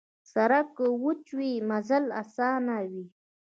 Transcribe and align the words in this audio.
سړک 0.31 0.67
که 0.77 0.85
وچه 1.03 1.31
وي، 1.37 1.51
مزل 1.69 2.05
اسان 2.21 2.63
وي. 2.91 3.05